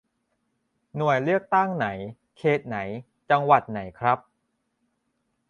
[0.95, 1.87] หน่วยเลือกตั้งไหน
[2.37, 2.77] เขตไหน
[3.29, 4.19] จังหวัดไหนครับ